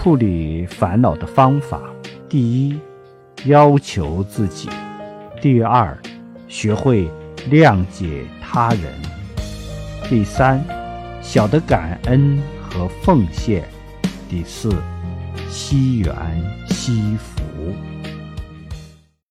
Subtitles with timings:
[0.00, 1.82] 处理烦恼的方法。
[2.28, 2.78] 第一
[3.46, 4.70] 要求自己。
[5.42, 5.98] 第二
[6.46, 7.10] 学会
[7.50, 8.82] 谅解他人。
[10.08, 10.64] 第三
[11.20, 13.68] 晓得感恩和奉献。
[14.30, 14.72] 第四
[15.50, 16.14] 惜缘
[16.68, 17.97] 惜福。